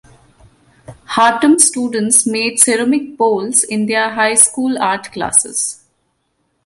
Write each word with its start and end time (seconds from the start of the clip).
Hartom's 1.09 1.67
students 1.67 2.25
made 2.25 2.57
ceramic 2.59 3.17
bowls 3.17 3.63
in 3.63 3.85
their 3.85 4.09
high 4.15 4.33
school 4.33 4.79
art 4.81 5.11
classes. 5.11 5.83